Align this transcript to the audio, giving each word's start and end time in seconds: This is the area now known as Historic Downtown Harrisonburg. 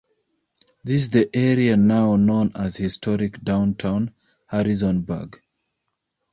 This 0.83 1.03
is 1.03 1.09
the 1.11 1.29
area 1.31 1.77
now 1.77 2.15
known 2.15 2.53
as 2.55 2.75
Historic 2.75 3.39
Downtown 3.43 4.09
Harrisonburg. 4.47 5.39